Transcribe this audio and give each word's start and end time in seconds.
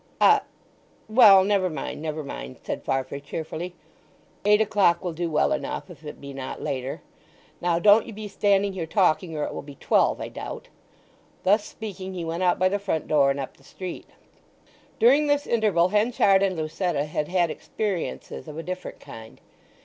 "A—well, 0.19 1.43
never 1.43 1.69
mind, 1.69 2.01
never 2.01 2.23
mind!" 2.23 2.57
said 2.63 2.81
Farfrae 2.83 3.19
cheerily. 3.19 3.75
"Eight 4.45 4.59
o'clock 4.59 5.03
will 5.05 5.13
do 5.13 5.29
well 5.29 5.51
enough 5.53 5.91
if 5.91 6.03
it 6.03 6.19
be 6.19 6.33
not 6.33 6.59
later. 6.59 7.03
Now, 7.61 7.77
don't 7.77 8.07
ye 8.07 8.11
be 8.11 8.27
standing 8.27 8.73
here 8.73 8.87
talking, 8.87 9.37
or 9.37 9.43
it 9.43 9.53
will 9.53 9.61
be 9.61 9.75
twelve, 9.75 10.19
I 10.19 10.29
doubt." 10.29 10.69
Thus 11.43 11.65
speaking 11.65 12.15
he 12.15 12.25
went 12.25 12.41
out 12.41 12.57
by 12.57 12.67
the 12.67 12.79
front 12.79 13.07
door 13.07 13.29
and 13.29 13.39
up 13.39 13.57
the 13.57 13.63
street. 13.63 14.07
During 14.97 15.27
this 15.27 15.45
interval 15.45 15.89
Henchard 15.89 16.41
and 16.41 16.55
Lucetta 16.57 17.05
had 17.05 17.27
had 17.27 17.51
experiences 17.51 18.47
of 18.47 18.57
a 18.57 18.63
different 18.63 18.99
kind. 18.99 19.39